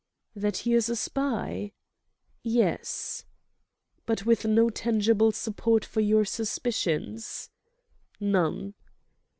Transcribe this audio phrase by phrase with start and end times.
[0.35, 1.73] "That he is a spy?"
[2.41, 3.23] "Yes."
[4.07, 7.51] "But with no tangible support for your suspicions?"
[8.19, 8.73] "None."